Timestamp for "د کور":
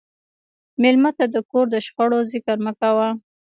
1.33-1.65